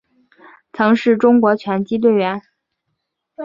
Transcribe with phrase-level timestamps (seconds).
[0.73, 2.41] 曾是中国拳击队员。